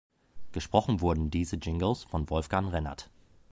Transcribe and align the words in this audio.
Gesprochen 0.51 1.01
wurden 1.01 1.29
diese 1.29 1.57
Jingles 1.57 2.05
von 2.05 2.27
Wolfgang 2.31 2.73
Rennert. 2.73 3.11